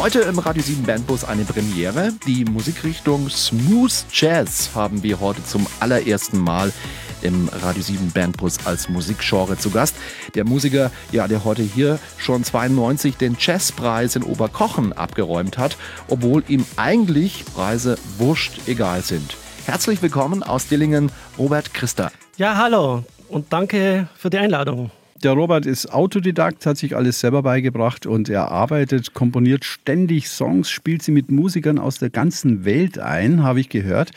[0.00, 2.12] Heute im Radio 7 Bandbus eine Premiere.
[2.24, 6.72] Die Musikrichtung Smooth Jazz haben wir heute zum allerersten Mal
[7.22, 9.96] im Radio 7 Bandbus als Musikgenre zu Gast.
[10.36, 15.76] Der Musiker, ja, der heute hier schon 92 den Jazzpreis in Oberkochen abgeräumt hat,
[16.08, 19.36] obwohl ihm eigentlich Preise wurscht egal sind.
[19.66, 22.12] Herzlich willkommen aus Dillingen, Robert Christa.
[22.36, 24.92] Ja, hallo und danke für die Einladung.
[25.24, 30.70] Der Robert ist Autodidakt, hat sich alles selber beigebracht und er arbeitet, komponiert ständig Songs,
[30.70, 34.12] spielt sie mit Musikern aus der ganzen Welt ein, habe ich gehört.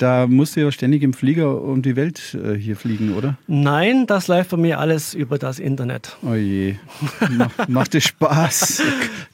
[0.00, 3.36] Da musst du ja ständig im Flieger um die Welt äh, hier fliegen, oder?
[3.46, 6.16] Nein, das läuft bei mir alles über das Internet.
[6.22, 6.76] Oh je.
[7.32, 8.82] Mach, macht es Spaß?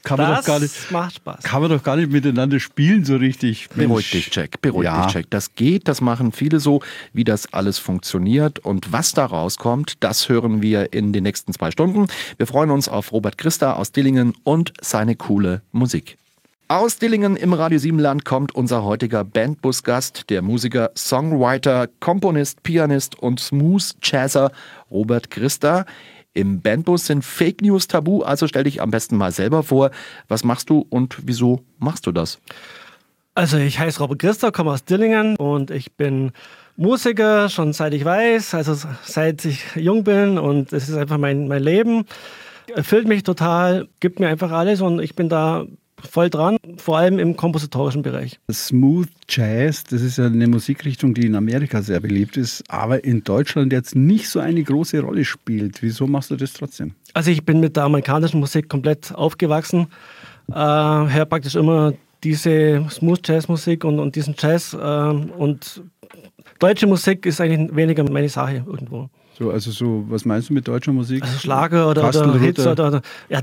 [0.03, 1.43] Kann das man doch gar nicht, macht Spaß.
[1.43, 3.69] Kann man doch gar nicht miteinander spielen so richtig.
[3.69, 4.59] Beruhig dich, Jack.
[4.59, 5.05] Beruhig ja.
[5.05, 5.27] dich, Jack.
[5.29, 6.81] Das geht, das machen viele so,
[7.13, 8.59] wie das alles funktioniert.
[8.59, 12.07] Und was da rauskommt, das hören wir in den nächsten zwei Stunden.
[12.35, 16.17] Wir freuen uns auf Robert Christa aus Dillingen und seine coole Musik.
[16.69, 23.17] Aus Dillingen im Radio 7 Land kommt unser heutiger Bandbus-Gast, der Musiker, Songwriter, Komponist, Pianist
[23.17, 24.51] und Smooth Jazzer
[24.91, 25.85] Robert Christa.
[26.33, 29.91] Im Bandbus sind Fake News tabu, also stell dich am besten mal selber vor.
[30.27, 32.41] Was machst du und wieso machst du das?
[33.33, 36.33] Also ich heiße Robert Christa, komme aus Dillingen und ich bin
[36.75, 41.47] Musiker, schon seit ich weiß, also seit ich jung bin und es ist einfach mein,
[41.47, 42.03] mein Leben.
[42.75, 45.65] Erfüllt mich total, gibt mir einfach alles und ich bin da
[46.01, 48.39] voll dran, vor allem im kompositorischen Bereich.
[48.51, 53.23] Smooth Jazz, das ist ja eine Musikrichtung, die in Amerika sehr beliebt ist, aber in
[53.23, 55.81] Deutschland jetzt nicht so eine große Rolle spielt.
[55.81, 56.93] Wieso machst du das trotzdem?
[57.13, 59.87] Also ich bin mit der amerikanischen Musik komplett aufgewachsen,
[60.49, 65.83] äh, höre praktisch immer diese Smooth Jazz Musik und, und diesen Jazz äh, und
[66.59, 69.09] deutsche Musik ist eigentlich weniger meine Sache irgendwo.
[69.37, 71.21] So, also so, was meinst du mit deutscher Musik?
[71.21, 73.41] Also Schlager oder, oder Hits oder, oder, ja,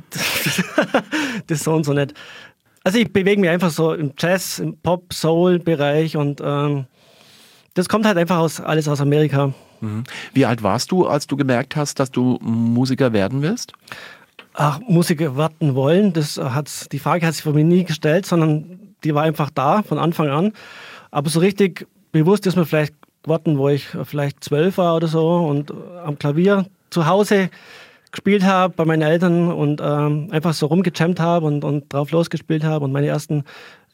[1.47, 2.15] das so und so nicht.
[2.83, 6.87] Also ich bewege mich einfach so im Jazz, im Pop-Soul-Bereich und ähm,
[7.75, 9.55] das kommt halt einfach aus, alles aus Amerika.
[9.81, 10.03] Mhm.
[10.33, 13.73] Wie alt warst du, als du gemerkt hast, dass du Musiker werden willst?
[14.55, 18.81] Ach, Musiker werden wollen, das hat, die Frage hat sich von mir nie gestellt, sondern
[19.05, 20.53] die war einfach da von Anfang an.
[21.13, 25.37] Aber so richtig bewusst ist mir vielleicht geworden, wo ich vielleicht zwölf war oder so
[25.37, 25.73] und
[26.05, 27.51] am Klavier zu Hause
[28.13, 32.63] gespielt habe bei meinen Eltern und ähm, einfach so rumgejammt habe und, und drauf losgespielt
[32.63, 33.45] habe und meine ersten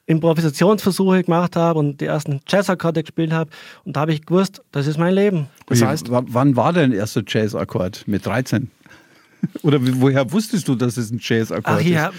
[0.06, 3.50] Improvisationsversuche gemacht habe und die ersten Jazzakkorde gespielt habe.
[3.84, 5.46] Und da habe ich gewusst, das ist mein Leben.
[5.66, 8.06] Das heißt, wann war dein erster Jazzakkord?
[8.06, 8.70] Mit 13?
[9.62, 11.86] Oder woher wusstest du, dass es ein Jazzakkord ist?
[11.86, 12.10] Ach ja,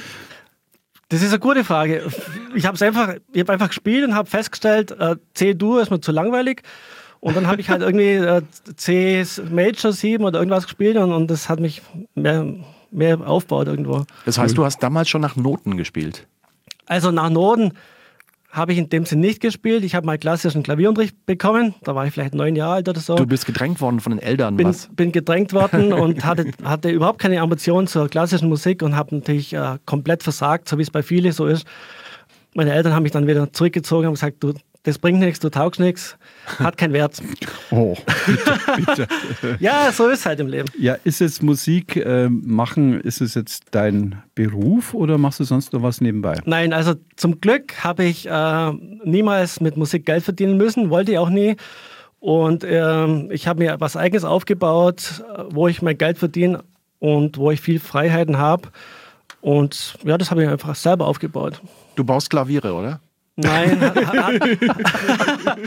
[1.09, 2.09] das ist eine gute Frage.
[2.55, 6.13] Ich habe einfach, ich habe einfach gespielt und habe festgestellt, äh, C-Dur ist mir zu
[6.13, 6.63] langweilig.
[7.21, 8.41] Und dann habe ich halt irgendwie äh,
[8.75, 11.83] C Major 7 oder irgendwas gespielt und, und das hat mich
[12.15, 12.47] mehr,
[12.89, 14.05] mehr aufgebaut irgendwo.
[14.25, 16.27] Das heißt, du hast damals schon nach Noten gespielt?
[16.87, 17.73] Also nach Noten
[18.49, 19.83] habe ich in dem Sinne nicht gespielt.
[19.83, 21.75] Ich habe mal klassischen Klavierunterricht bekommen.
[21.83, 23.15] Da war ich vielleicht neun Jahre alt oder so.
[23.15, 24.89] Du bist gedrängt worden von den Eltern, bin, was?
[24.91, 29.53] Bin gedrängt worden und hatte, hatte überhaupt keine Ambition zur klassischen Musik und habe natürlich
[29.53, 31.67] äh, komplett versagt, so wie es bei vielen so ist.
[32.55, 35.79] Meine Eltern haben mich dann wieder zurückgezogen und gesagt, du das bringt nichts, du taugst
[35.79, 36.17] nichts,
[36.57, 37.21] hat keinen Wert.
[37.73, 37.95] Oh,
[38.27, 39.07] bitte, bitte.
[39.59, 40.67] ja, so ist es halt im Leben.
[40.77, 45.71] Ja, ist es Musik äh, machen, ist es jetzt dein Beruf oder machst du sonst
[45.71, 46.37] noch was nebenbei?
[46.43, 48.71] Nein, also zum Glück habe ich äh,
[49.05, 51.55] niemals mit Musik Geld verdienen müssen, wollte ich auch nie.
[52.19, 56.63] Und äh, ich habe mir was Eigenes aufgebaut, wo ich mein Geld verdiene
[56.99, 58.69] und wo ich viel Freiheiten habe.
[59.39, 61.61] Und ja, das habe ich einfach selber aufgebaut.
[61.95, 62.99] Du baust Klaviere, oder?
[63.37, 64.41] Nein, hat, hat,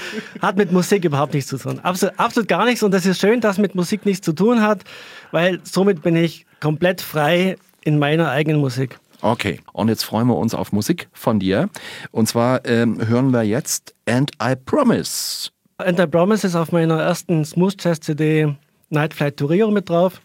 [0.42, 1.80] hat, mit Musik überhaupt nichts zu tun.
[1.80, 2.82] Absolut, absolut gar nichts.
[2.82, 4.84] Und das ist schön, dass mit Musik nichts zu tun hat,
[5.32, 8.98] weil somit bin ich komplett frei in meiner eigenen Musik.
[9.22, 11.70] Okay, und jetzt freuen wir uns auf Musik von dir.
[12.10, 15.50] Und zwar ähm, hören wir jetzt And I Promise.
[15.78, 18.54] And I Promise ist auf meiner ersten Smooth Jazz CD
[18.90, 20.20] Night Flight to Rio mit drauf.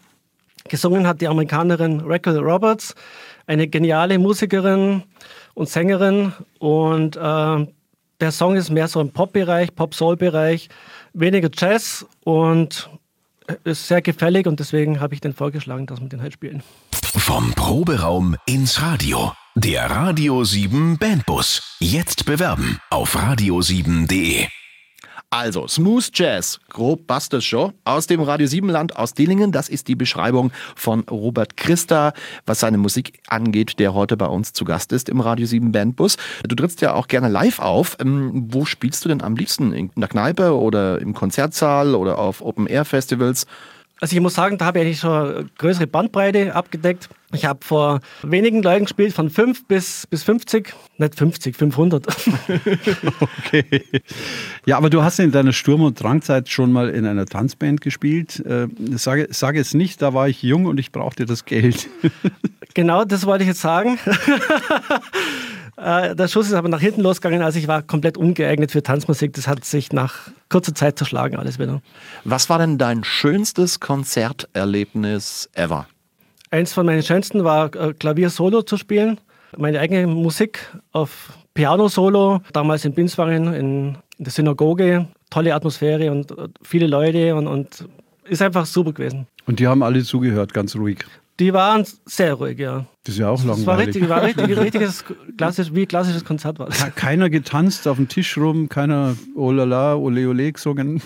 [0.68, 2.94] Gesungen hat die Amerikanerin Raquel Roberts,
[3.46, 5.02] eine geniale Musikerin,
[5.54, 6.32] und Sängerin.
[6.58, 7.66] Und äh,
[8.20, 10.68] der Song ist mehr so im Pop-Bereich, Pop-Soul-Bereich,
[11.12, 12.90] weniger Jazz und
[13.64, 16.62] ist sehr gefällig und deswegen habe ich den vorgeschlagen, dass wir den halt spielen.
[16.92, 19.32] Vom Proberaum ins Radio.
[19.56, 21.76] Der Radio 7 Bandbus.
[21.80, 24.59] Jetzt bewerben auf radio7.de.
[25.32, 27.02] Also, Smooth Jazz, grob
[27.38, 27.72] schon.
[27.84, 32.14] Aus dem Radio 7 Land aus Dillingen, das ist die Beschreibung von Robert Christa,
[32.46, 36.16] was seine Musik angeht, der heute bei uns zu Gast ist im Radio 7 Bandbus.
[36.42, 37.96] Du trittst ja auch gerne live auf.
[38.00, 39.72] Ähm, wo spielst du denn am liebsten?
[39.72, 43.46] In der Kneipe oder im Konzertsaal oder auf Open-Air-Festivals?
[44.00, 47.10] Also ich muss sagen, da habe ich eigentlich schon eine größere Bandbreite abgedeckt.
[47.32, 50.74] Ich habe vor wenigen Leuten gespielt, von 5 bis, bis 50.
[50.96, 52.06] Nicht 50, 500.
[53.20, 53.82] okay.
[54.64, 58.40] Ja, aber du hast in deiner Sturm- und Drangzeit schon mal in einer Tanzband gespielt.
[58.40, 61.88] Äh, sage, sage es nicht, da war ich jung und ich brauchte das Geld.
[62.74, 63.98] genau, das wollte ich jetzt sagen.
[65.82, 69.32] Äh, der Schuss ist aber nach hinten losgegangen, also ich war komplett ungeeignet für Tanzmusik.
[69.32, 71.80] Das hat sich nach kurzer Zeit zerschlagen, alles wieder.
[72.24, 75.86] Was war denn dein schönstes Konzerterlebnis ever?
[76.50, 79.20] Eins von meinen schönsten war äh, Klavier-Solo zu spielen.
[79.56, 80.60] Meine eigene Musik
[80.92, 85.08] auf Piano-Solo, damals in Binswangen in, in der Synagoge.
[85.30, 87.88] Tolle Atmosphäre und äh, viele Leute und, und
[88.24, 89.26] ist einfach super gewesen.
[89.46, 90.98] Und die haben alle zugehört, ganz ruhig.
[91.40, 92.84] Die waren sehr ruhig, ja.
[93.04, 93.56] Das ist ja auch langweilig.
[93.56, 95.04] Das war richtig, war richtig, richtiges,
[95.38, 96.94] klassisch, wie klassisches Konzert war das.
[96.94, 101.02] Keiner getanzt auf dem Tisch rum, keiner oh la la, ole ole gesungen.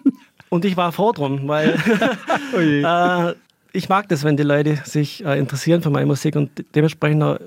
[0.48, 1.78] Und ich war froh drum, weil
[2.54, 3.34] oh äh,
[3.72, 7.38] ich mag das, wenn die Leute sich äh, interessieren für meine Musik und dementsprechend auch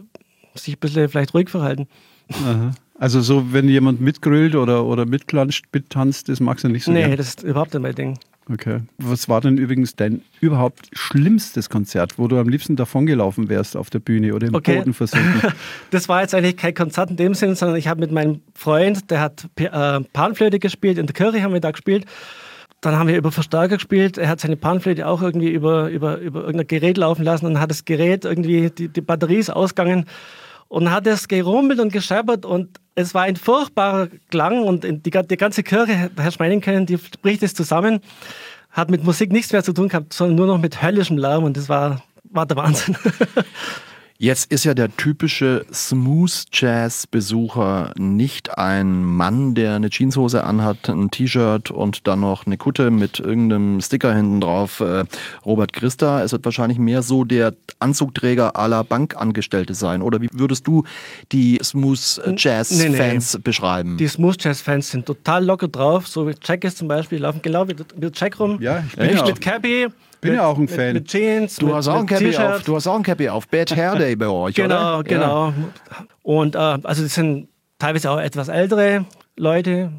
[0.53, 1.87] sich ein bisschen vielleicht ruhig verhalten.
[2.29, 2.71] Aha.
[2.99, 7.05] Also so, wenn jemand mitgrölt oder, oder mitklatscht, mittanzt, das magst du nicht so Nee,
[7.05, 7.17] gern.
[7.17, 8.19] das ist überhaupt nicht mein Ding.
[8.51, 8.81] Okay.
[8.97, 13.89] Was war denn übrigens dein überhaupt schlimmstes Konzert, wo du am liebsten davongelaufen wärst auf
[13.89, 14.77] der Bühne oder im Okay.
[14.77, 15.53] Boden versunken?
[15.91, 19.09] Das war jetzt eigentlich kein Konzert in dem Sinn, sondern ich habe mit meinem Freund,
[19.11, 22.05] der hat äh, Panflöte gespielt, in der Kirche haben wir da gespielt.
[22.81, 24.17] Dann haben wir über Verstärker gespielt.
[24.17, 27.61] Er hat seine Panflöte auch irgendwie über, über, über irgendein Gerät laufen lassen und dann
[27.61, 30.05] hat das Gerät irgendwie, die, die Batterie ist ausgegangen
[30.69, 35.37] und hat es gerummelt und gescheppert und es war ein furchtbarer Klang und die, die
[35.37, 37.99] ganze Kirche, Herr können, die bricht es zusammen.
[38.69, 41.57] Hat mit Musik nichts mehr zu tun gehabt, sondern nur noch mit höllischem Lärm und
[41.57, 42.95] das war, war der Wahnsinn.
[44.21, 51.71] Jetzt ist ja der typische Smooth-Jazz-Besucher nicht ein Mann, der eine Jeanshose anhat, ein T-Shirt
[51.71, 54.81] und dann noch eine Kutte mit irgendeinem Sticker hinten drauf.
[54.81, 55.05] Äh,
[55.45, 60.01] Robert Christa, es wird wahrscheinlich mehr so der Anzugträger aller Bankangestellte sein.
[60.01, 60.83] Oder wie würdest du
[61.31, 63.95] die Smooth-Jazz-Fans Nee, beschreiben?
[63.95, 67.41] Die Smooth Jazz Fans sind total locker drauf, so wie Jack ist zum Beispiel, laufen
[67.41, 67.75] genau wie,
[68.13, 68.61] Jack rum.
[68.61, 69.87] Ja, ich bin ja auch- mit Cappy.
[70.21, 70.93] Bin mit, ja auch ein mit, Fan.
[70.93, 72.41] Mit Jeans, du, mit, hast auch ein mit Cappy T-Shirt.
[72.55, 73.47] auf, du hast auch ein Cappy auf.
[73.47, 75.03] Bad Hair Day bei euch, Genau, oder?
[75.03, 75.53] genau.
[76.23, 77.47] Und äh, also das sind
[77.79, 79.05] teilweise auch etwas ältere
[79.37, 79.91] Leute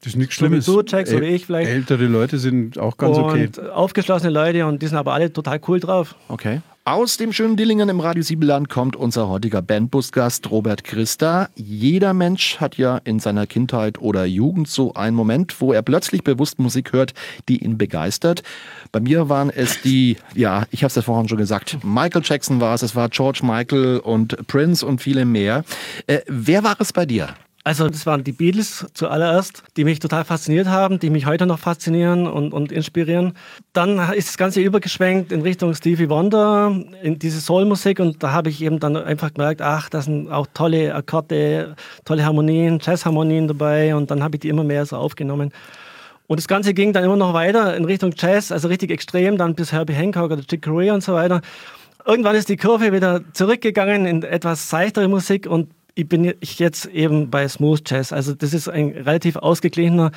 [0.00, 0.66] Das ist nichts So wie Schlimmes.
[0.66, 1.70] du, Äl- wie ich vielleicht.
[1.70, 3.50] Ältere Leute sind auch ganz und okay.
[3.72, 6.14] aufgeschlossene Leute und die sind aber alle total cool drauf.
[6.28, 6.60] Okay.
[6.88, 11.50] Aus dem schönen Dillingen im Radio Siebeland kommt unser heutiger Bandbusgast Robert Christa.
[11.54, 16.24] Jeder Mensch hat ja in seiner Kindheit oder Jugend so einen Moment, wo er plötzlich
[16.24, 17.12] bewusst Musik hört,
[17.46, 18.42] die ihn begeistert.
[18.90, 22.58] Bei mir waren es die, ja, ich habe es ja vorhin schon gesagt, Michael Jackson
[22.58, 25.64] war es, es war George Michael und Prince und viele mehr.
[26.06, 27.34] Äh, wer war es bei dir?
[27.68, 31.58] Also das waren die Beatles zuallererst, die mich total fasziniert haben, die mich heute noch
[31.58, 33.34] faszinieren und, und inspirieren.
[33.74, 38.48] Dann ist das Ganze übergeschwenkt in Richtung Stevie Wonder, in diese Soulmusik und da habe
[38.48, 41.76] ich eben dann einfach gemerkt, ach, da sind auch tolle Akkorde,
[42.06, 45.52] tolle Harmonien, Jazzharmonien dabei und dann habe ich die immer mehr so aufgenommen.
[46.26, 49.54] Und das Ganze ging dann immer noch weiter in Richtung Jazz, also richtig extrem, dann
[49.54, 51.42] bis Herbie Hancock oder Chick Corea und so weiter.
[52.06, 55.68] Irgendwann ist die Kurve wieder zurückgegangen in etwas seichtere Musik und
[55.98, 58.12] ich bin ich jetzt eben bei Smooth Jazz.
[58.12, 60.12] Also das ist ein relativ ausgeglichener,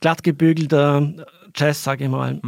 [0.00, 1.12] glatt gebügelter
[1.54, 2.40] Jazz, sage ich mal.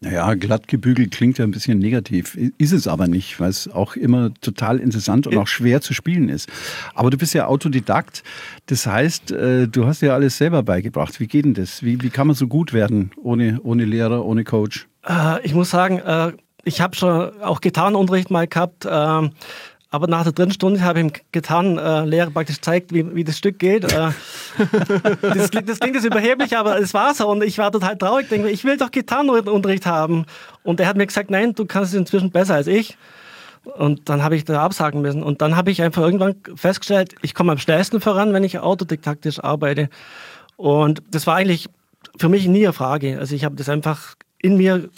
[0.00, 2.34] Naja, glatt gebügelt klingt ja ein bisschen negativ.
[2.56, 6.30] Ist es aber nicht, weil es auch immer total interessant und auch schwer zu spielen
[6.30, 6.48] ist.
[6.94, 8.22] Aber du bist ja Autodidakt.
[8.66, 11.20] Das heißt, äh, du hast ja alles selber beigebracht.
[11.20, 11.82] Wie geht denn das?
[11.82, 14.88] Wie, wie kann man so gut werden ohne, ohne Lehrer, ohne Coach?
[15.06, 16.32] Äh, ich muss sagen, äh,
[16.64, 18.86] ich habe schon auch Gitarrenunterricht mal gehabt.
[18.90, 19.32] ähm,
[19.94, 23.60] aber nach der dritten Stunde habe ich dem Gitarrenlehrer praktisch gezeigt, wie, wie das Stück
[23.60, 23.84] geht.
[23.92, 24.10] Äh,
[25.22, 27.28] das, klingt- das klingt jetzt überheblich, aber es war so.
[27.30, 28.28] Und ich war total traurig.
[28.28, 30.26] Denke, mir, ich will doch Gitarrenunterricht haben.
[30.64, 32.96] Und er hat mir gesagt, nein, du kannst es inzwischen besser als ich.
[33.76, 35.22] Und dann habe ich da absagen müssen.
[35.22, 39.38] Und dann habe ich einfach irgendwann festgestellt, ich komme am schnellsten voran, wenn ich autodidaktisch
[39.44, 39.88] arbeite.
[40.56, 41.68] Und das war eigentlich
[42.18, 43.18] für mich nie eine Frage.
[43.20, 44.88] Also ich habe das einfach in mir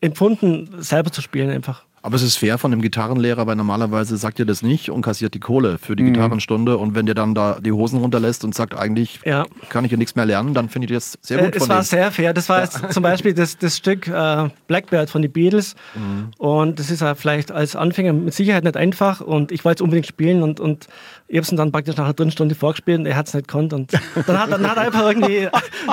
[0.00, 1.84] empfunden, selber zu spielen einfach.
[2.04, 5.34] Aber es ist fair von dem Gitarrenlehrer, weil normalerweise sagt ihr das nicht und kassiert
[5.34, 6.14] die Kohle für die mhm.
[6.14, 6.76] Gitarrenstunde.
[6.76, 9.46] Und wenn dir dann da die Hosen runterlässt und sagt, eigentlich ja.
[9.68, 11.54] kann ich ja nichts mehr lernen, dann finde ich das sehr gut.
[11.54, 11.84] Äh, es war dem.
[11.84, 12.34] sehr fair.
[12.34, 15.76] Das war jetzt zum Beispiel das, das Stück äh, Blackbird von den Beatles.
[15.94, 16.30] Mhm.
[16.38, 19.20] Und das ist ja vielleicht als Anfänger mit Sicherheit nicht einfach.
[19.20, 20.88] Und ich wollte es unbedingt spielen und, und
[21.28, 23.46] ich habe es dann praktisch nach einer dritten Stunde vorgespielt und er hat es nicht
[23.46, 23.72] gekonnt.
[23.72, 23.92] Und
[24.26, 25.48] dann hat, dann hat er einfach irgendwie,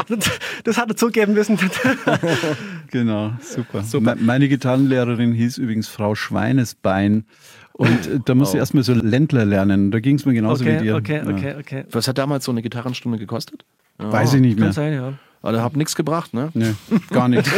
[0.64, 1.58] das hat er zugeben müssen.
[2.90, 3.84] genau, super.
[3.84, 4.16] super.
[4.20, 7.26] Meine Gitarrenlehrerin hieß übrigens Frau Schweinesbein.
[7.74, 8.58] Und da musste oh.
[8.58, 9.92] ich erstmal so Ländler lernen.
[9.92, 10.96] Da ging es mir genauso okay, wie dir.
[10.96, 11.86] Okay, okay, okay.
[11.92, 13.64] Was hat damals so eine Gitarrenstunde gekostet?
[14.00, 14.12] Ja.
[14.12, 14.66] Weiß ich nicht mehr.
[14.66, 15.14] Kann sein, ja.
[15.42, 16.50] Aber also, hat nichts gebracht, ne?
[16.54, 16.76] Nee,
[17.12, 17.50] gar nichts.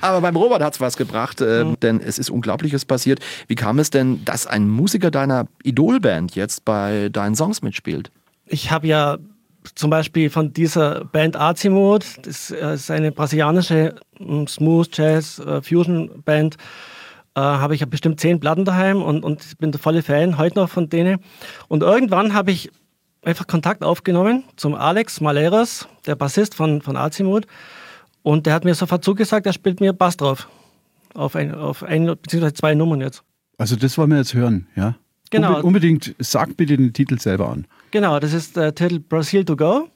[0.00, 1.78] Aber beim Robert hat es was gebracht, äh, mhm.
[1.80, 3.20] denn es ist Unglaubliches passiert.
[3.46, 8.10] Wie kam es denn, dass ein Musiker deiner Idolband jetzt bei deinen Songs mitspielt?
[8.46, 9.18] Ich habe ja
[9.74, 16.22] zum Beispiel von dieser Band Azimut, das ist eine brasilianische hm, Smooth Jazz äh, Fusion
[16.24, 16.56] Band,
[17.34, 20.58] äh, habe ich ja bestimmt zehn Platten daheim und, und bin der volle Fan heute
[20.58, 21.18] noch von denen.
[21.68, 22.70] Und irgendwann habe ich
[23.22, 27.46] einfach Kontakt aufgenommen zum Alex Maleros, der Bassist von, von Azimut.
[28.22, 30.48] Und der hat mir sofort zugesagt, er spielt mir Bass drauf.
[31.14, 32.52] Auf ein, auf ein bzw.
[32.52, 33.22] zwei Nummern jetzt.
[33.58, 34.96] Also das wollen wir jetzt hören, ja?
[35.32, 35.54] Genau.
[35.56, 37.66] Unbe unbedingt, sag bitte den Titel selber an.
[37.90, 39.88] Genau, das ist der Titel Brazil to Go.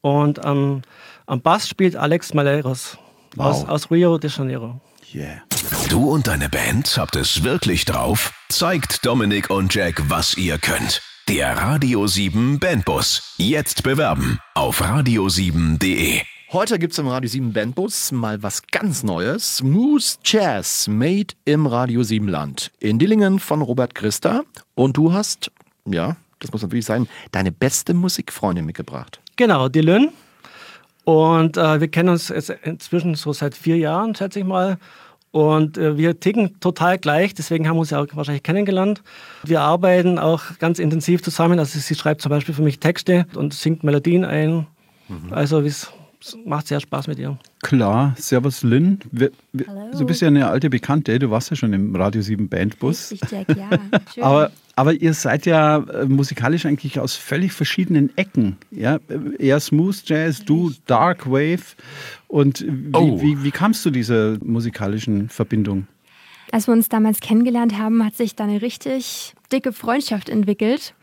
[0.00, 0.82] Und am,
[1.26, 2.96] am Bass spielt Alex Maleros
[3.34, 3.46] wow.
[3.46, 4.80] aus, aus Rio de Janeiro.
[5.12, 5.42] Yeah.
[5.88, 8.32] Du und deine Band habt es wirklich drauf?
[8.48, 11.02] Zeigt Dominik und Jack, was ihr könnt.
[11.28, 13.34] Der Radio 7 Bandbus.
[13.36, 16.20] Jetzt bewerben auf radio7.de.
[16.52, 19.58] Heute gibt es im Radio 7 Bandbus mal was ganz Neues.
[19.58, 22.72] Smooth Jazz, made im Radio 7 Land.
[22.80, 24.42] In Dillingen von Robert Christa.
[24.74, 25.52] Und du hast,
[25.86, 29.20] ja, das muss natürlich sein, deine beste Musikfreundin mitgebracht.
[29.36, 30.08] Genau, Lynn.
[31.04, 34.78] Und äh, wir kennen uns jetzt inzwischen so seit vier Jahren, schätze ich mal.
[35.30, 39.04] Und äh, wir ticken total gleich, deswegen haben wir uns ja auch wahrscheinlich kennengelernt.
[39.44, 41.60] Wir arbeiten auch ganz intensiv zusammen.
[41.60, 44.66] Also sie schreibt zum Beispiel für mich Texte und singt Melodien ein.
[45.06, 45.32] Mhm.
[45.32, 45.92] Also es
[46.44, 47.38] macht sehr Spaß mit ihr.
[47.62, 48.98] Klar, Servus Lynn.
[49.10, 52.48] Wir, wir, du bist ja eine alte Bekannte, du warst ja schon im Radio 7
[52.48, 53.12] Bandbus.
[53.12, 53.70] Richtig, Jack, ja.
[54.14, 54.22] Schön.
[54.22, 58.56] aber, aber ihr seid ja äh, musikalisch eigentlich aus völlig verschiedenen Ecken.
[58.70, 58.98] Ja?
[59.38, 61.76] Eher Smooth Jazz, du Dark Wave.
[62.28, 63.20] Und wie, oh.
[63.20, 65.86] wie, wie kamst du dieser musikalischen Verbindung?
[66.52, 70.94] Als wir uns damals kennengelernt haben, hat sich da eine richtig dicke Freundschaft entwickelt.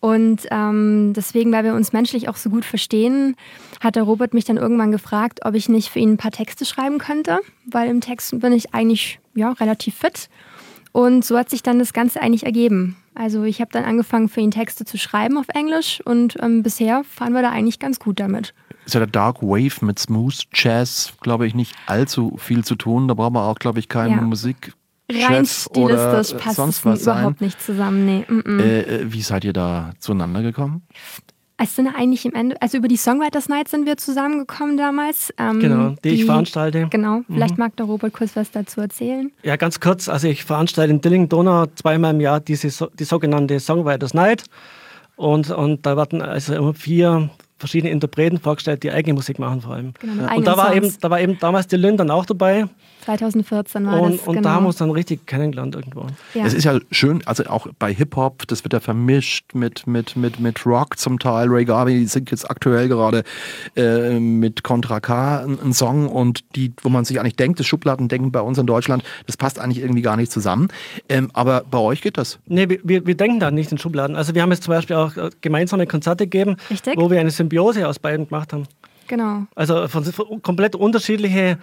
[0.00, 3.36] Und ähm, deswegen, weil wir uns menschlich auch so gut verstehen,
[3.80, 6.64] hat der Robert mich dann irgendwann gefragt, ob ich nicht für ihn ein paar Texte
[6.64, 10.28] schreiben könnte, weil im Text bin ich eigentlich ja, relativ fit.
[10.92, 12.96] Und so hat sich dann das Ganze eigentlich ergeben.
[13.14, 17.04] Also ich habe dann angefangen, für ihn Texte zu schreiben auf Englisch und ähm, bisher
[17.04, 18.54] fahren wir da eigentlich ganz gut damit.
[18.86, 23.08] Ist ja der Dark Wave mit Smooth Jazz, glaube ich, nicht allzu viel zu tun.
[23.08, 24.20] Da braucht man auch, glaube ich, keine ja.
[24.22, 24.72] Musik
[25.10, 28.04] Rein stilistisch passt sonst was überhaupt nicht zusammen.
[28.06, 28.24] Nee.
[28.28, 28.60] Mm -mm.
[28.60, 30.82] Äh, wie seid ihr da zueinander gekommen?
[31.58, 35.32] Es sind eigentlich im Ende, also über die Songwriters Night sind wir zusammengekommen damals.
[35.38, 36.88] Ähm, genau, die, die, ich veranstalte.
[36.90, 37.64] Genau, vielleicht mhm.
[37.64, 39.32] mag der Robert kurz was dazu erzählen.
[39.42, 40.08] Ja, ganz kurz.
[40.10, 44.44] Also ich veranstalte in Dilling-Donau zweimal im Jahr diese, die sogenannte Songwriters Night.
[45.16, 49.74] Und, und da werden also immer vier verschiedene Interpreten vorgestellt, die eigene Musik machen vor
[49.74, 49.94] allem.
[49.98, 52.68] Genau, und da war, eben, da war eben damals die Lynn dann auch dabei.
[53.06, 54.26] 2014 war und, das.
[54.26, 54.60] Und genau.
[54.60, 56.06] da uns dann richtig kennengelernt irgendwo.
[56.34, 56.44] Ja.
[56.44, 60.40] Es ist ja schön, also auch bei Hip-Hop, das wird ja vermischt mit, mit, mit,
[60.40, 61.48] mit Rock zum Teil.
[61.48, 63.22] Ray Garvey singt jetzt aktuell gerade
[63.76, 68.32] äh, mit Contra K einen Song und die, wo man sich eigentlich denkt, das Schubladendenken
[68.32, 70.68] bei uns in Deutschland, das passt eigentlich irgendwie gar nicht zusammen.
[71.08, 72.40] Ähm, aber bei euch geht das?
[72.46, 74.16] Nee, wir, wir denken da nicht in Schubladen.
[74.16, 76.94] Also wir haben jetzt zum Beispiel auch äh, gemeinsame Konzerte gegeben, Richtig?
[76.96, 78.64] wo wir eine Symbiose aus beiden gemacht haben.
[79.06, 79.46] Genau.
[79.54, 81.58] Also von, von komplett unterschiedliche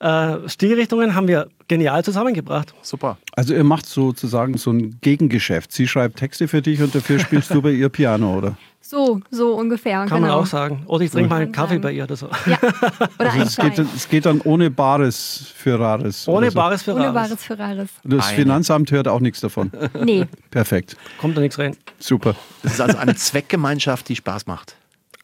[0.00, 2.74] äh, Stilrichtungen haben wir genial zusammengebracht.
[2.82, 3.18] Super.
[3.32, 5.72] Also ihr macht sozusagen so ein Gegengeschäft.
[5.72, 8.56] Sie schreibt Texte für dich und dafür spielst du bei ihr Piano, oder?
[8.80, 10.06] So, so ungefähr.
[10.06, 10.20] Kann genau.
[10.20, 10.82] man auch sagen.
[10.86, 12.30] Oder ich trinke mal einen Kaffee bei ihr oder so.
[12.46, 12.56] Ja.
[13.18, 16.26] Oder also es, geht, es geht dann ohne Bares für Rares.
[16.26, 16.54] Ohne so.
[16.54, 17.04] Bares für Rares.
[17.04, 17.90] Ohne Bares für Rares.
[18.04, 18.36] Das Eine.
[18.36, 19.70] Finanzamt hört auch nichts davon.
[20.02, 20.24] Nee.
[20.50, 20.96] Perfekt.
[21.20, 21.76] Kommt da nichts rein.
[21.98, 22.34] Super.
[22.62, 24.77] Das ist also eine Zweckgemeinschaft, die Spaß macht.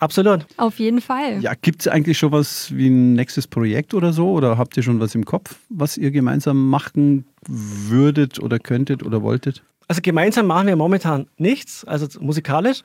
[0.04, 0.44] Absolut.
[0.58, 1.40] Auf jeden Fall.
[1.40, 4.30] Ja, gibt es eigentlich schon was wie ein nächstes Projekt oder so?
[4.32, 9.22] Oder habt ihr schon was im Kopf, was ihr gemeinsam machen würdet oder könntet oder
[9.22, 9.62] wolltet?
[9.88, 12.82] Also gemeinsam machen wir momentan nichts, also musikalisch.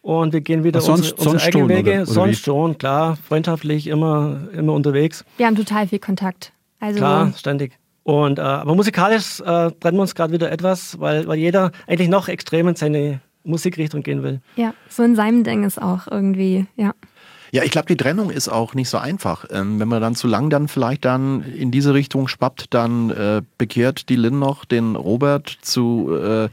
[0.00, 1.90] Und wir gehen wieder Ach, sonst, unsere, unsere eigenen Wege.
[1.90, 2.44] Oder, oder sonst wie?
[2.44, 5.24] schon, klar, freundschaftlich, immer, immer unterwegs.
[5.38, 6.52] Wir haben total viel Kontakt.
[6.78, 7.72] Also klar, ständig.
[8.04, 12.10] Und, äh, aber musikalisch äh, trennen wir uns gerade wieder etwas, weil, weil jeder eigentlich
[12.10, 14.40] noch extrem in seine Musikrichtung gehen will.
[14.56, 16.94] Ja, so in seinem Ding ist auch irgendwie, ja.
[17.54, 19.44] Ja, ich glaube, die Trennung ist auch nicht so einfach.
[19.48, 23.42] Ähm, wenn man dann zu lang dann vielleicht dann in diese Richtung spappt, dann äh,
[23.58, 26.48] bekehrt die Lynn noch den Robert zu äh,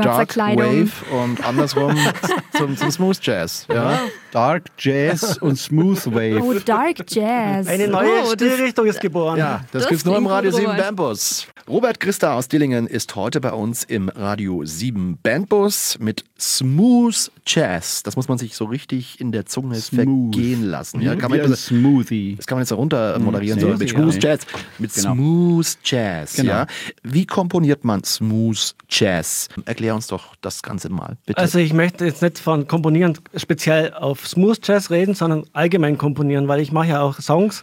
[0.00, 0.64] Dark Kleidung.
[0.64, 1.96] Wave und andersrum
[2.56, 3.66] zum, zum, Smooth Jazz.
[3.68, 3.98] Ja?
[4.30, 6.40] Dark Jazz und Smooth Wave.
[6.40, 7.66] Oh, Dark Jazz.
[7.66, 9.36] Eine neue oh, Stilrichtung ist geboren.
[9.36, 11.48] Ja, das, das gibt's nur im Radio 7 Bandbus.
[11.66, 18.02] Robert Christa aus Dillingen ist heute bei uns im Radio 7 Bandbus mit Smooth Jazz.
[18.02, 20.36] Das muss man sich so richtig in der Zunge Smooth.
[20.44, 21.00] Vergehen lassen.
[21.00, 22.36] Ja, kann man ein Smoothie.
[22.36, 24.46] Das kann man jetzt runter moderieren, so mit Smooth Jazz.
[24.78, 25.14] Mit genau.
[25.14, 26.36] Smooth Jazz.
[26.36, 26.52] Genau.
[26.52, 26.66] Ja.
[27.02, 29.48] Wie komponiert man Smooth Jazz?
[29.64, 31.38] Erklär uns doch das Ganze mal, bitte.
[31.38, 36.48] Also ich möchte jetzt nicht von Komponieren speziell auf Smooth Jazz reden, sondern allgemein komponieren,
[36.48, 37.62] weil ich mache ja auch Songs,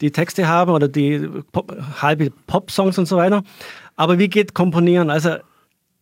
[0.00, 3.42] die Texte haben oder die Pop, halbe Pop-Songs und so weiter.
[3.96, 5.10] Aber wie geht Komponieren?
[5.10, 5.36] Also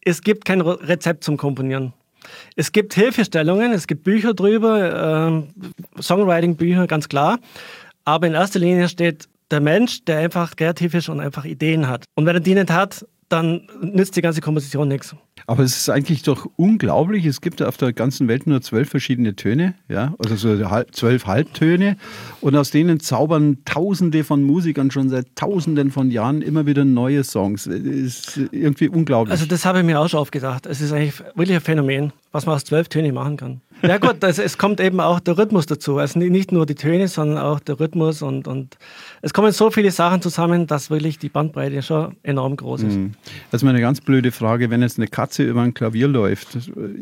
[0.00, 1.92] es gibt kein Rezept zum Komponieren.
[2.56, 5.44] Es gibt Hilfestellungen, es gibt Bücher drüber,
[5.96, 7.38] äh, Songwriting-Bücher, ganz klar.
[8.04, 12.04] Aber in erster Linie steht der Mensch, der einfach kreativ ist und einfach Ideen hat.
[12.14, 15.14] Und wenn er die nicht hat, dann nützt die ganze Komposition nichts.
[15.46, 17.26] Aber es ist eigentlich doch unglaublich.
[17.26, 20.56] Es gibt auf der ganzen Welt nur zwölf verschiedene Töne, ja, also so
[20.92, 21.96] zwölf Halbtöne.
[22.40, 27.24] Und aus denen zaubern Tausende von Musikern schon seit Tausenden von Jahren immer wieder neue
[27.24, 27.64] Songs.
[27.64, 29.32] Das ist irgendwie unglaublich.
[29.32, 30.66] Also das habe ich mir auch schon oft gedacht.
[30.66, 33.60] Es ist eigentlich wirklich ein Phänomen, was man aus zwölf Tönen machen kann.
[33.86, 35.98] Ja gut, also es kommt eben auch der Rhythmus dazu.
[35.98, 38.78] Also nicht nur die Töne, sondern auch der Rhythmus und, und
[39.20, 42.96] es kommen so viele Sachen zusammen, dass wirklich die Bandbreite schon enorm groß ist.
[42.96, 43.12] Mhm.
[43.50, 46.56] Das ist mal eine ganz blöde Frage, wenn jetzt eine Katze über ein Klavier läuft,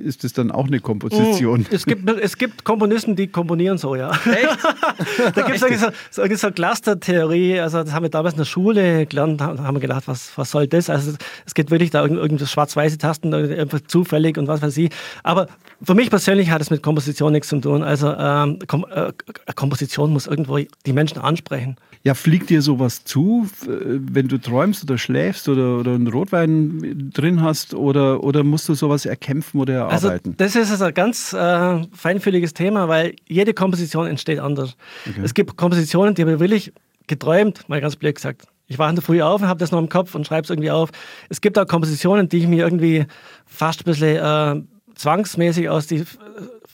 [0.04, 1.60] ist das dann auch eine Komposition?
[1.60, 1.66] Mhm.
[1.70, 4.10] Es, gibt, es gibt Komponisten, die komponieren so, ja.
[4.10, 5.34] Echt?
[5.36, 8.44] da gibt es so, so, so eine Cluster-Theorie, also das haben wir damals in der
[8.44, 10.90] Schule gelernt, da haben wir gedacht, was, was soll das?
[10.90, 11.12] Also
[11.46, 14.90] es geht wirklich da irgendwas schwarz-weiße Tasten, einfach zufällig und was weiß ich.
[15.22, 15.46] Aber
[15.82, 17.82] für mich persönlich hat es mit Komposition nichts zu tun.
[17.82, 19.12] Also ähm, Kom äh,
[19.54, 21.76] Komposition muss irgendwo die Menschen ansprechen.
[22.04, 27.42] Ja, fliegt dir sowas zu, wenn du träumst oder schläfst oder, oder einen Rotwein drin
[27.42, 30.30] hast oder, oder musst du sowas erkämpfen oder also, erarbeiten?
[30.30, 34.76] Also das ist also ein ganz äh, feinfühliges Thema, weil jede Komposition entsteht anders.
[35.08, 35.20] Okay.
[35.22, 36.72] Es gibt Kompositionen, die habe ich wirklich
[37.06, 38.46] geträumt, mal ganz blöd gesagt.
[38.66, 40.50] Ich wache in der Früh auf und habe das noch im Kopf und schreibe es
[40.50, 40.90] irgendwie auf.
[41.28, 43.06] Es gibt auch Kompositionen, die ich mir irgendwie
[43.46, 44.62] fast ein bisschen äh,
[44.94, 46.04] zwangsmäßig aus die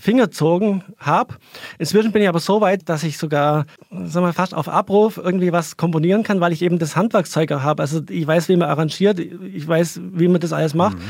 [0.00, 1.34] Finger gezogen habe.
[1.78, 5.52] Inzwischen bin ich aber so weit, dass ich sogar sagen wir, fast auf Abruf irgendwie
[5.52, 7.82] was komponieren kann, weil ich eben das Handwerkszeug habe.
[7.82, 10.98] Also ich weiß, wie man arrangiert, ich weiß, wie man das alles macht.
[10.98, 11.02] Mhm.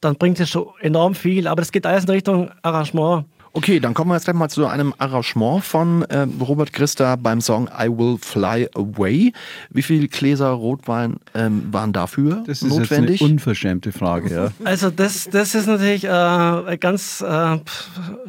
[0.00, 3.24] Dann bringt es schon enorm viel, aber das geht alles in Richtung Arrangement.
[3.52, 7.40] Okay, dann kommen wir jetzt gleich mal zu einem Arrangement von äh, Robert Christa beim
[7.40, 9.32] Song I Will Fly Away.
[9.70, 13.20] Wie viele Gläser Rotwein ähm, waren dafür das ist notwendig?
[13.20, 14.50] Jetzt eine unverschämte Frage, ja.
[14.64, 17.58] Also das, das ist natürlich äh, ein ganz äh,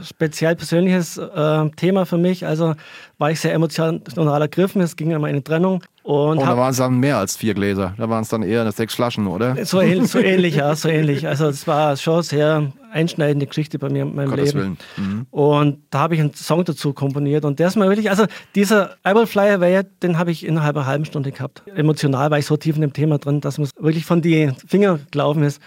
[0.03, 2.47] speziell persönliches äh, Thema für mich.
[2.47, 2.73] Also
[3.19, 4.01] war ich sehr emotional
[4.41, 4.81] ergriffen.
[4.81, 5.83] Es ging um eine Trennung.
[6.03, 7.93] Und oh, da waren es dann mehr als vier Gläser.
[7.97, 9.63] Da waren es dann eher sechs Flaschen, oder?
[9.65, 11.27] So, ähnlich, so ähnlich, ja, so ähnlich.
[11.27, 14.77] Also es war schon sehr einschneidende Geschichte bei mir in meinem Gottes Leben.
[14.97, 15.25] Mhm.
[15.29, 17.45] Und da habe ich einen Song dazu komponiert.
[17.45, 20.75] Und der ist mal wirklich, also dieser I Will Fly Away, den habe ich innerhalb
[20.75, 21.63] einer halben Stunde gehabt.
[21.75, 24.99] Emotional war ich so tief in dem Thema drin, dass mir wirklich von die Finger
[25.11, 25.61] gelaufen ist.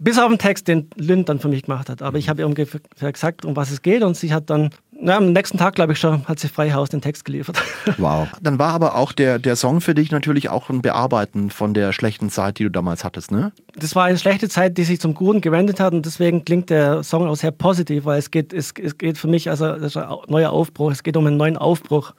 [0.00, 2.02] Bis auf den Text, den Lynn dann für mich gemacht hat.
[2.02, 2.80] Aber ich habe ihr ungefähr
[3.12, 4.02] gesagt, um was es geht.
[4.02, 4.70] Und sie hat dann,
[5.00, 7.62] na, am nächsten Tag, glaube ich schon, hat sie frei Haus den Text geliefert.
[7.96, 8.28] Wow.
[8.40, 11.92] Dann war aber auch der, der Song für dich natürlich auch ein Bearbeiten von der
[11.92, 13.52] schlechten Zeit, die du damals hattest, ne?
[13.76, 15.94] Das war eine schlechte Zeit, die sich zum Guten gewendet hat.
[15.94, 19.26] Und deswegen klingt der Song auch sehr positiv, weil es geht, es, es geht für
[19.26, 20.92] mich, also das ist ein neuer Aufbruch.
[20.92, 22.12] Es geht um einen neuen Aufbruch.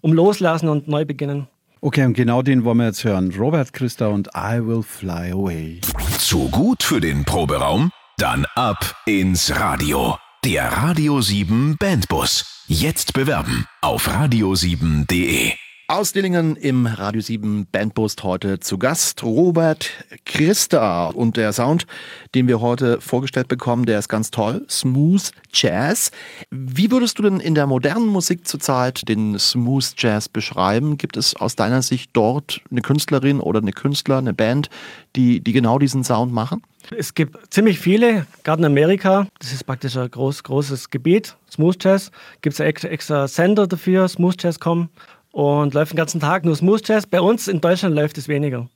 [0.00, 1.48] Um Loslassen und Neubeginnen.
[1.80, 3.32] Okay, und genau den wollen wir jetzt hören.
[3.38, 5.80] Robert Christa und I Will Fly Away.
[6.18, 7.90] Zu gut für den Proberaum?
[8.16, 10.16] Dann ab ins Radio.
[10.44, 12.64] Der Radio 7 Bandbus.
[12.68, 15.52] Jetzt bewerben auf radio7.de.
[15.88, 19.90] Aus Dillingen im Radio 7 Bandbus heute zu Gast Robert
[20.26, 21.06] Christa.
[21.06, 21.86] Und der Sound,
[22.34, 24.66] den wir heute vorgestellt bekommen, der ist ganz toll.
[24.68, 26.10] Smooth Jazz.
[26.50, 30.98] Wie würdest du denn in der modernen Musik zurzeit den Smooth Jazz beschreiben?
[30.98, 34.68] Gibt es aus deiner Sicht dort eine Künstlerin oder eine Künstler, eine Band,
[35.16, 36.60] die, die genau diesen Sound machen?
[36.96, 41.82] Es gibt ziemlich viele, gerade in Amerika, das ist praktisch ein groß, großes Gebiet, Smooth
[41.82, 42.10] Jazz.
[42.42, 44.88] Gibt es extra, extra Sender dafür, smoothjazz.com
[45.32, 47.06] und läuft den ganzen Tag nur Smooth Jazz.
[47.06, 48.68] Bei uns in Deutschland läuft es weniger.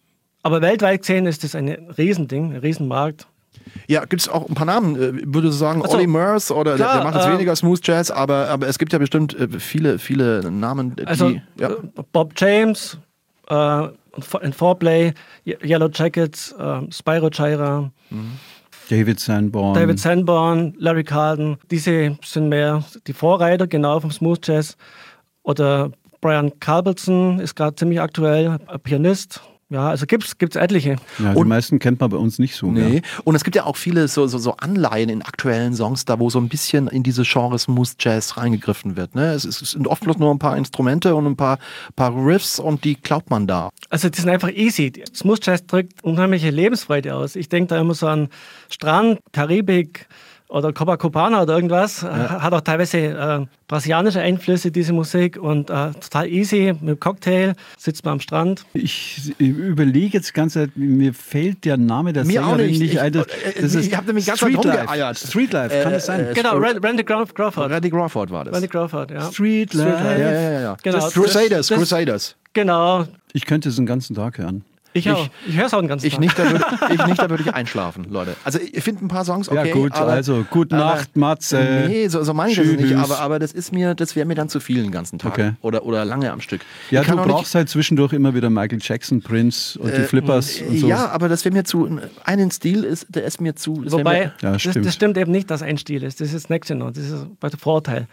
[0.43, 3.27] Aber weltweit gesehen ist das ein Riesending, ein Riesenmarkt.
[3.87, 6.95] Ja, gibt es auch ein paar Namen, äh, würde sagen, also, Ollie Murs oder klar,
[6.95, 9.49] der, der, macht jetzt äh, weniger Smooth Jazz, aber, aber es gibt ja bestimmt äh,
[9.59, 11.07] viele, viele Namen, die.
[11.07, 11.71] Also, ja.
[12.13, 12.99] Bob James,
[13.49, 13.89] äh,
[14.43, 15.13] in Foreplay,
[15.45, 17.91] Yellow Jackets, äh, Spyro Gyra.
[18.11, 18.33] Mhm.
[18.89, 19.75] David Sanborn.
[19.75, 24.77] David Sanborn, Larry Carlton, diese sind mehr die Vorreiter genau vom Smooth Jazz.
[25.43, 30.97] Oder Brian Carlson ist gerade ziemlich aktuell, Pianist, ja, also gibt es etliche.
[31.19, 32.71] Ja, die und, meisten kennt man bei uns nicht so.
[32.71, 32.97] Nee.
[32.97, 33.01] Ja.
[33.25, 36.31] Und es gibt ja auch viele so, so, so, Anleihen in aktuellen Songs, da wo
[36.31, 39.15] so ein bisschen in diese Genres Smooth Jazz reingegriffen wird.
[39.15, 39.33] Ne?
[39.33, 41.59] Es, es, sind oft bloß nur ein paar Instrumente und ein paar,
[41.97, 43.69] paar Riffs und die glaubt man da.
[43.91, 44.91] Also die sind einfach easy.
[45.15, 47.37] Smooth Jazz drückt unheimliche Lebensfreude aus.
[47.37, 48.29] Ich denke da immer so an
[48.71, 50.07] Strand, Karibik,
[50.49, 52.03] oder Copacabana oder irgendwas.
[52.03, 52.41] Ja.
[52.43, 55.37] Hat auch teilweise äh, brasilianische Einflüsse, diese Musik.
[55.37, 58.65] Und äh, total easy mit dem Cocktail, sitzt man am Strand.
[58.73, 63.13] Ich überlege jetzt ganz, mir fehlt der Name der mir Sängerin nicht, nicht ein.
[63.13, 65.27] Das, äh, das ich habe nämlich ganz Street Life.
[65.27, 66.29] Street Life, kann das sein?
[66.29, 67.71] Äh, genau, Randy Crawford.
[67.71, 68.55] Randy Crawford war das.
[68.55, 69.31] Randy Crawford, ja.
[69.31, 70.05] Street Life.
[70.05, 70.61] Ja, ja, ja.
[70.61, 70.77] ja.
[70.83, 71.09] Genau.
[71.11, 72.37] Crusaders, das, Crusaders.
[72.55, 73.05] Genau.
[73.35, 74.65] Ich könnte es den ganzen Tag hören.
[74.95, 75.29] Ich auch.
[75.45, 76.21] Ich, ich höre es auch den ganzen ich Tag.
[76.21, 78.37] Nicht, da würde ich, nicht, da würde ich einschlafen, Leute.
[78.45, 79.69] Also ich finde ein paar Songs okay.
[79.69, 81.87] Ja gut, aber, also gute Nacht, Matze.
[81.89, 82.97] Nee, so, so meine ich das nicht.
[82.97, 85.33] Aber, aber das ist mir, das wäre mir dann zu viel den ganzen Tag.
[85.33, 85.53] Okay.
[85.61, 86.63] Oder, oder lange am Stück.
[86.91, 90.61] Ja, du brauchst nicht, halt zwischendurch immer wieder Michael Jackson, Prince und äh, die Flippers
[90.63, 90.89] und so.
[90.89, 93.85] Ja, aber das wäre mir zu, einen Stil ist, der ist mir zu.
[93.91, 94.87] Wobei, mir, ja, das, stimmt.
[94.87, 96.21] das, stimmt eben nicht, dass ein Stil ist.
[96.21, 96.93] Das ist das nächste noch.
[96.93, 98.07] Das ist der Vorteil.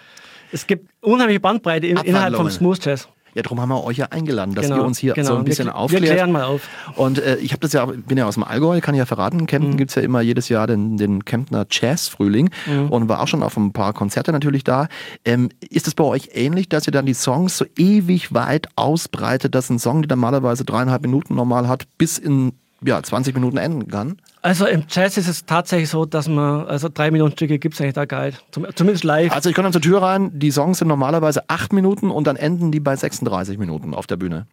[0.52, 3.08] Es gibt unheimliche Bandbreite innerhalb vom Smooth Jazz.
[3.36, 5.28] Ja, darum haben wir euch ja eingeladen, dass genau, ihr uns hier genau.
[5.28, 6.04] so ein bisschen wir, aufklärt.
[6.04, 6.70] Wir klären mal auf.
[6.96, 9.40] Und äh, ich habe das ja, bin ja aus dem Allgäu, kann ich ja verraten.
[9.40, 9.78] In Kempten mhm.
[9.78, 12.90] gibt es ja immer jedes Jahr den, den Kemptner Jazz-Frühling mhm.
[12.90, 14.88] und war auch schon auf ein paar Konzerte natürlich da.
[15.26, 19.54] Ähm, ist es bei euch ähnlich, dass ihr dann die Songs so ewig weit ausbreitet,
[19.54, 22.54] dass ein Song, der normalerweise dreieinhalb Minuten normal hat, bis in
[22.86, 24.18] ja, 20 Minuten enden kann?
[24.42, 27.82] Also im Jazz ist es tatsächlich so, dass man, also drei Minuten Stücke gibt es
[27.82, 28.34] eigentlich da geil.
[28.52, 29.32] Zumindest live.
[29.32, 32.36] Also ich komme dann zur Tür rein, die Songs sind normalerweise acht Minuten und dann
[32.36, 34.46] enden die bei 36 Minuten auf der Bühne.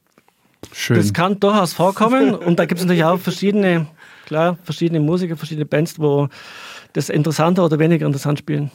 [0.72, 0.96] Schön.
[0.96, 3.86] Das kann durchaus vorkommen und da gibt es natürlich auch verschiedene,
[4.26, 6.28] klar, verschiedene Musiker, verschiedene Bands, wo
[6.92, 8.70] das interessanter oder weniger interessant spielen.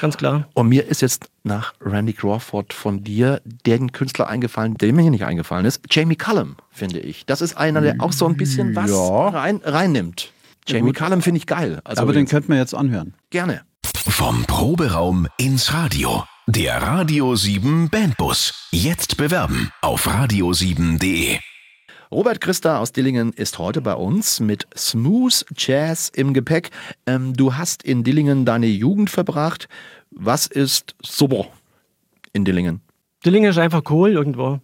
[0.00, 0.48] Ganz klar.
[0.54, 5.10] Und mir ist jetzt nach Randy Crawford von dir den Künstler eingefallen, der mir hier
[5.10, 5.80] nicht eingefallen ist.
[5.90, 7.26] Jamie Cullum, finde ich.
[7.26, 9.28] Das ist einer, der auch so ein bisschen was ja.
[9.28, 10.32] rein, reinnimmt.
[10.66, 11.80] Jamie ja, Cullum finde ich geil.
[11.84, 13.14] Also Aber den könnten wir jetzt anhören.
[13.30, 13.62] Gerne.
[13.84, 16.24] Vom Proberaum ins Radio.
[16.46, 18.68] Der Radio 7 Bandbus.
[18.72, 21.38] Jetzt bewerben auf radio7.de.
[22.12, 26.70] Robert Christa aus Dillingen ist heute bei uns mit Smooth Jazz im Gepäck.
[27.06, 29.66] Ähm, du hast in Dillingen deine Jugend verbracht.
[30.10, 31.46] Was ist super
[32.34, 32.82] in Dillingen?
[33.24, 34.60] Dillingen ist einfach cool irgendwo.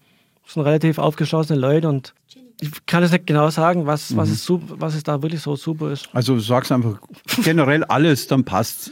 [0.47, 2.13] Es sind relativ aufgeschlossene Leute und
[2.61, 4.35] ich kann es nicht genau sagen, was, was, mhm.
[4.35, 6.07] ist, was ist da wirklich so super ist.
[6.13, 7.01] Also du sagst einfach
[7.45, 8.91] generell alles, dann passt.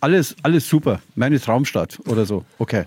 [0.00, 1.00] Alles, alles super.
[1.14, 2.46] Meine Traumstadt oder so.
[2.58, 2.86] Okay.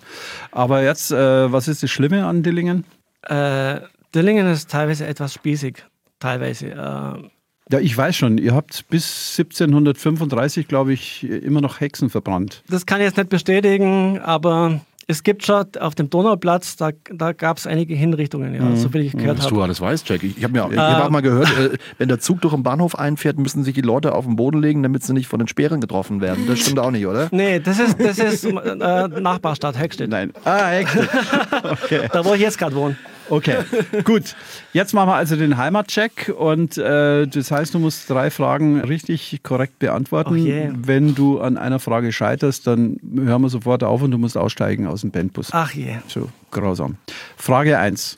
[0.51, 2.85] Aber jetzt, äh, was ist das Schlimme an Dillingen?
[3.21, 3.81] Äh,
[4.13, 5.83] Dillingen ist teilweise etwas spießig.
[6.19, 6.67] Teilweise.
[6.67, 7.29] Äh,
[7.71, 12.63] ja, ich weiß schon, ihr habt bis 1735, glaube ich, immer noch Hexen verbrannt.
[12.69, 17.33] Das kann ich jetzt nicht bestätigen, aber es gibt schon auf dem Donauplatz, da, da
[17.33, 18.75] gab es einige Hinrichtungen, ja, mhm.
[18.75, 19.43] so viel ich gehört habe.
[19.43, 20.23] Was du alles weißt, Jack.
[20.23, 22.97] Ich, ich habe äh, hab auch mal gehört, äh, wenn der Zug durch den Bahnhof
[22.97, 25.81] einfährt, müssen sich die Leute auf den Boden legen, damit sie nicht von den Speeren
[25.81, 26.45] getroffen werden.
[26.47, 27.29] Das stimmt auch nicht, oder?
[27.31, 30.09] Nee, das ist, das ist äh, Nachbarstadt Heckstedt.
[30.09, 30.33] Nein.
[30.43, 31.09] Ah, Heckstedt.
[31.63, 32.07] Okay.
[32.11, 32.95] Da, wo ich jetzt gerade wohne.
[33.29, 33.57] Okay,
[34.03, 34.35] gut.
[34.73, 39.41] Jetzt machen wir also den Heimatcheck und äh, das heißt, du musst drei Fragen richtig
[39.43, 40.33] korrekt beantworten.
[40.33, 40.73] Oh yeah.
[40.75, 44.87] Wenn du an einer Frage scheiterst, dann hören wir sofort auf und du musst aussteigen
[44.87, 45.49] aus dem Bandbus.
[45.51, 45.85] Ach je.
[45.85, 46.03] Yeah.
[46.07, 46.97] So, grausam.
[47.37, 48.17] Frage 1.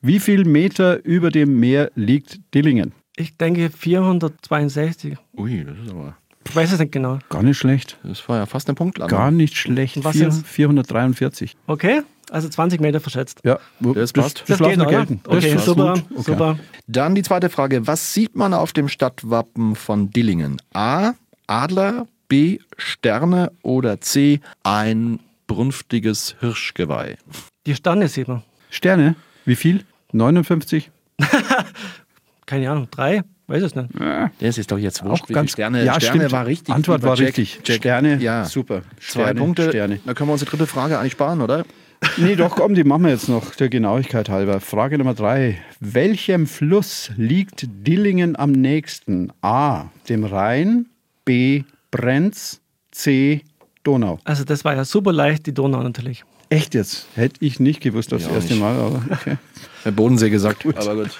[0.00, 2.92] Wie viel Meter über dem Meer liegt Dillingen?
[3.16, 5.16] Ich denke 462.
[5.36, 6.16] Ui, das ist aber...
[6.44, 7.18] Ich weiß es nicht genau.
[7.28, 7.98] Gar nicht schlecht.
[8.02, 8.98] Das war ja fast ein Punkt.
[8.98, 10.02] Gar nicht schlecht.
[10.02, 11.56] Was 4, 443.
[11.66, 12.02] Okay.
[12.32, 13.40] Also 20 Meter verschätzt.
[13.44, 14.44] Ja, das passt.
[14.46, 15.20] Das, das, geht, gelten.
[15.26, 16.22] Okay, das super, okay.
[16.22, 16.58] super.
[16.86, 17.86] Dann die zweite Frage.
[17.86, 20.56] Was sieht man auf dem Stadtwappen von Dillingen?
[20.72, 21.12] A.
[21.46, 22.60] Adler, B.
[22.78, 24.40] Sterne oder C.
[24.62, 27.18] Ein brünftiges Hirschgeweih?
[27.66, 28.42] Die Sterne sieht man.
[28.70, 29.14] Sterne?
[29.44, 29.84] Wie viel?
[30.12, 30.90] 59?
[32.46, 33.24] Keine Ahnung, drei?
[33.46, 33.90] Weiß es nicht.
[34.40, 35.24] Das ist doch jetzt wurscht.
[35.24, 36.32] Auch ganz, Sterne, ja, Sterne stimmt.
[36.32, 36.74] war richtig.
[36.74, 37.60] Antwort war Jack, richtig.
[37.62, 37.78] Jack.
[37.78, 38.46] Sterne, ja.
[38.46, 38.80] super.
[38.98, 39.68] Sterne, Zwei Punkte.
[39.68, 40.00] Sterne.
[40.06, 41.66] Da können wir unsere dritte Frage eigentlich sparen, oder?
[42.16, 44.60] Nee, doch, komm, die machen wir jetzt noch, der Genauigkeit halber.
[44.60, 45.58] Frage Nummer drei.
[45.80, 49.32] Welchem Fluss liegt Dillingen am nächsten?
[49.40, 49.86] A.
[50.08, 50.86] Dem Rhein,
[51.24, 51.64] B.
[51.90, 52.60] Brenz,
[52.90, 53.42] C.
[53.82, 54.18] Donau.
[54.24, 56.24] Also, das war ja super leicht, die Donau natürlich.
[56.48, 57.06] Echt jetzt?
[57.14, 58.60] Hätte ich nicht gewusst das ja, erste nicht.
[58.60, 59.36] Mal, aber okay.
[59.84, 60.76] Der Bodensee gesagt, gut.
[60.76, 61.10] aber gut.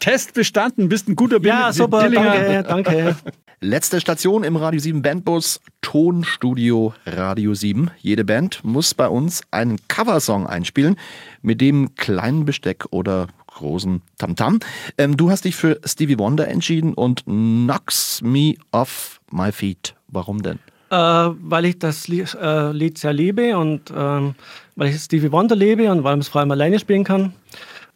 [0.00, 1.54] Test bestanden, bist ein guter Bild.
[1.54, 2.62] Ja, super, Dillinger.
[2.62, 3.16] danke, danke.
[3.60, 7.90] Letzte Station im Radio 7 Bandbus, Tonstudio Radio 7.
[7.98, 10.94] Jede Band muss bei uns einen Coversong einspielen,
[11.42, 14.60] mit dem kleinen Besteck oder großen Tamtam.
[14.96, 19.96] Ähm, du hast dich für Stevie Wonder entschieden und Knocks Me Off My Feet.
[20.06, 20.60] Warum denn?
[20.90, 24.36] Äh, weil ich das Lied, äh, Lied sehr liebe und ähm,
[24.76, 27.34] weil ich Stevie Wonder liebe und weil man es vor allem alleine spielen kann.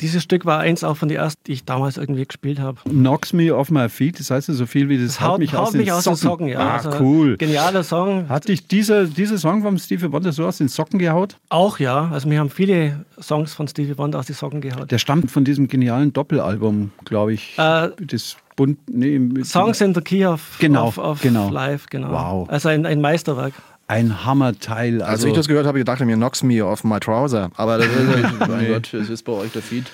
[0.03, 2.79] Dieses Stück war eins auch von den ersten, die ich damals irgendwie gespielt habe.
[2.85, 5.55] Knocks me off my feet, das heißt ja so viel wie das, das haut, mich,
[5.55, 6.49] haut aus, mich den aus, den Socken.
[6.49, 6.59] Ja.
[6.59, 7.37] Ah, also cool.
[7.37, 8.29] Genialer Song.
[8.29, 11.37] Hat dich dieser, dieser Song von Stevie Wonder so aus den Socken gehaut?
[11.49, 12.11] Auch ja.
[12.13, 14.91] Also wir haben viele Songs von Stevie Wonder aus den Socken gehaut.
[14.91, 17.57] Der stammt von diesem genialen Doppelalbum, glaube ich.
[17.57, 21.49] Äh, das Bund, nee, Songs in the Key of, genau, of, of genau.
[21.49, 22.11] Life, genau.
[22.11, 22.51] Wow.
[22.51, 23.55] Also ein, ein Meisterwerk
[23.93, 25.03] ein Hammerteil.
[25.03, 27.51] Also, Als ich das gehört habe, gedacht ich mir, knocks me off my trouser.
[27.57, 29.85] Aber das ist, mein Gott, das ist bei euch der Feed.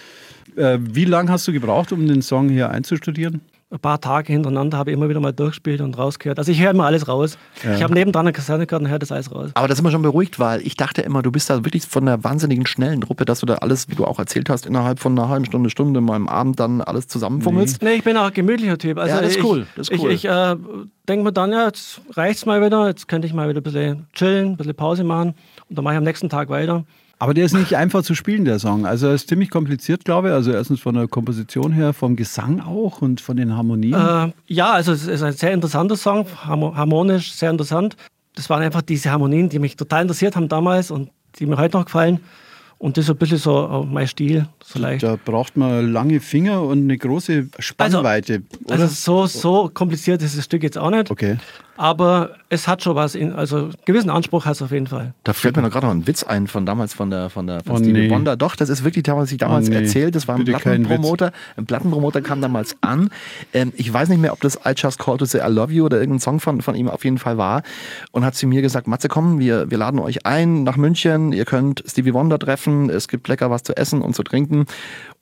[0.57, 3.41] Äh, wie lange hast du gebraucht, um den Song hier einzustudieren?
[3.71, 6.39] Ein paar Tage hintereinander habe ich immer wieder mal durchgespielt und rausgehört.
[6.39, 7.37] Also ich höre immer alles raus.
[7.63, 7.75] Ja.
[7.75, 9.51] Ich habe nebendran eine Kaserne gehört und höre das alles raus.
[9.53, 12.07] Aber da sind wir schon beruhigt, weil ich dachte immer, du bist da wirklich von
[12.07, 15.19] der wahnsinnigen schnellen Truppe, dass du da alles, wie du auch erzählt hast, innerhalb von
[15.19, 17.83] einer halben Stunde, Stunde mal am Abend dann alles zusammenfummelst.
[17.83, 17.91] Nee.
[17.91, 18.97] nee, ich bin auch ein gemütlicher Typ.
[18.97, 19.67] Also ja, das ist cool.
[19.77, 20.13] Das ist cool.
[20.13, 20.57] Ich, ich äh,
[21.07, 23.65] denke mir dann, ja, jetzt reicht es mal wieder, jetzt könnte ich mal wieder ein
[23.65, 25.35] bisschen chillen, ein bisschen Pause machen
[25.69, 26.85] und dann mache ich am nächsten Tag weiter.
[27.21, 28.87] Aber der ist nicht einfach zu spielen, der Song.
[28.87, 30.35] Also er ist ziemlich kompliziert, glaube ich.
[30.35, 33.95] Also erstens von der Komposition her, vom Gesang auch und von den Harmonien.
[33.95, 37.97] Äh, ja, also es ist ein sehr interessanter Song, harmonisch, sehr interessant.
[38.37, 41.77] Das waren einfach diese Harmonien, die mich total interessiert haben damals und die mir heute
[41.77, 42.21] noch gefallen.
[42.79, 45.03] Und das ist ein bisschen so mein Stil, so leicht.
[45.03, 48.43] Da braucht man lange Finger und eine große Spannweite.
[48.69, 51.11] Also, also so, so kompliziert ist das Stück jetzt auch nicht.
[51.11, 51.39] Okay.
[51.79, 55.15] Aber es hat schon was, in, also gewissen Anspruch hat es auf jeden Fall.
[55.23, 57.63] Da fällt mir noch gerade noch ein Witz ein von damals von der von der
[57.63, 58.11] von oh, Stevie nee.
[58.11, 58.37] Wonder.
[58.37, 59.77] Doch, das ist wirklich damals, ich damals oh, nee.
[59.77, 60.17] erzählt.
[60.17, 61.31] Das war ein Plattenpromoter.
[61.57, 63.11] Ein Plattenpromoter kam damals an.
[63.55, 65.85] Ähm, ich weiß nicht mehr, ob das I Just Call to Say I Love You
[65.85, 67.63] oder irgendein Song von, von ihm auf jeden Fall war.
[68.11, 71.33] Und hat zu mir gesagt, Matze, komm, wir, wir laden euch ein nach München.
[71.33, 72.91] Ihr könnt Stevie Wonder treffen.
[72.91, 74.67] Es gibt lecker was zu essen und zu trinken.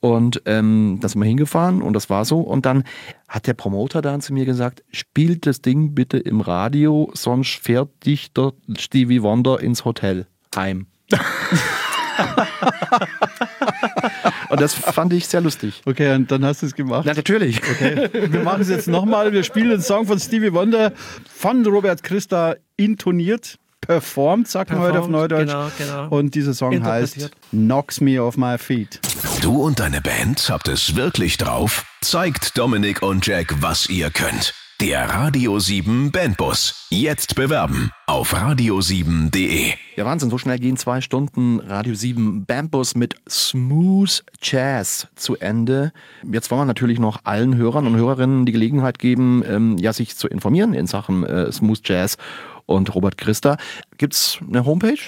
[0.01, 2.41] Und ähm, da sind wir hingefahren und das war so.
[2.41, 2.85] Und dann
[3.29, 8.05] hat der Promoter dann zu mir gesagt, spielt das Ding bitte im Radio, sonst fährt
[8.05, 10.87] dich der Stevie Wonder ins Hotel heim.
[14.49, 15.83] und das fand ich sehr lustig.
[15.85, 17.05] Okay, und dann hast du es gemacht?
[17.07, 17.59] Na, natürlich.
[17.63, 18.11] Okay.
[18.13, 19.33] Wir machen es jetzt nochmal.
[19.33, 20.93] Wir spielen den Song von Stevie Wonder
[21.29, 25.49] von Robert Christa intoniert performt, sagt man heute auf Neudeutsch.
[25.49, 26.09] Genau, genau.
[26.09, 29.01] Und dieser Song heißt Knocks Me Off My Feet.
[29.41, 31.85] Du und deine Band habt es wirklich drauf?
[32.01, 34.55] Zeigt Dominik und Jack, was ihr könnt.
[34.83, 36.87] Der Radio 7 Bandbus.
[36.91, 39.73] Jetzt bewerben auf radio7.de.
[39.97, 45.95] Ja, Wahnsinn, so schnell gehen zwei Stunden Radio 7 Bandbus mit Smooth Jazz zu Ende.
[46.31, 50.15] Jetzt wollen wir natürlich noch allen Hörern und Hörerinnen die Gelegenheit geben, ähm, ja, sich
[50.15, 52.19] zu informieren in Sachen äh, Smooth Jazz
[52.67, 53.57] und Robert Christa.
[53.97, 55.01] Gibt es eine Homepage?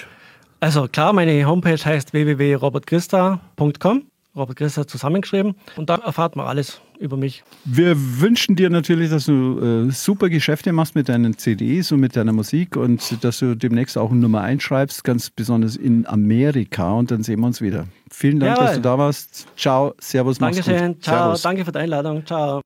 [0.61, 4.08] Also klar, meine Homepage heißt www.robertchrista.com.
[4.39, 7.43] Robert Christa zusammengeschrieben und da erfahrt man alles über mich.
[7.65, 12.15] Wir wünschen dir natürlich, dass du äh, super Geschäfte machst mit deinen CDs und mit
[12.15, 17.11] deiner Musik und dass du demnächst auch eine Nummer einschreibst, ganz besonders in Amerika und
[17.11, 17.85] dann sehen wir uns wieder.
[18.11, 18.65] Vielen Dank, Jawohl.
[18.67, 19.47] dass du da warst.
[19.55, 21.41] Ciao, Servus, Dankeschön, ciao, Servus.
[21.41, 22.61] danke für die Einladung, ciao.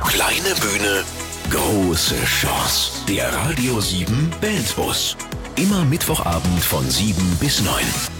[0.00, 1.02] Kleine Bühne,
[1.50, 3.04] große Chance.
[3.08, 5.16] Der Radio 7 Bandbus.
[5.56, 8.15] Immer Mittwochabend von 7 bis 9.